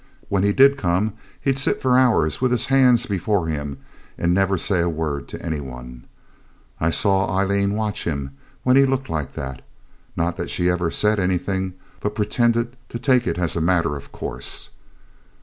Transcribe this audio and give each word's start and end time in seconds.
When 0.29 0.41
he 0.41 0.51
did 0.51 0.77
come 0.79 1.13
he'd 1.39 1.59
sit 1.59 1.79
for 1.79 1.95
hours 1.95 2.41
with 2.41 2.51
his 2.51 2.65
hands 2.65 3.05
before 3.05 3.45
him 3.45 3.77
and 4.17 4.33
never 4.33 4.57
say 4.57 4.79
a 4.81 4.89
word 4.89 5.27
to 5.27 5.45
any 5.45 5.59
one. 5.61 6.05
I 6.79 6.89
saw 6.89 7.29
Aileen 7.29 7.75
watch 7.75 8.05
him 8.05 8.35
when 8.63 8.75
he 8.77 8.87
looked 8.87 9.11
like 9.11 9.33
that, 9.33 9.61
not 10.15 10.37
that 10.37 10.49
she 10.49 10.71
ever 10.71 10.89
said 10.89 11.19
anything, 11.19 11.75
but 11.99 12.15
pretended 12.15 12.77
to 12.89 12.97
take 12.97 13.27
it 13.27 13.37
as 13.37 13.55
a 13.55 13.61
matter 13.61 13.95
of 13.95 14.11
course. 14.11 14.71